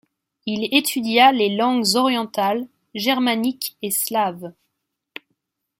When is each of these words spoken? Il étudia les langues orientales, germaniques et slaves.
Il 0.47 0.67
étudia 0.75 1.31
les 1.31 1.55
langues 1.55 1.93
orientales, 1.95 2.67
germaniques 2.95 3.77
et 3.83 3.91
slaves. 3.91 4.51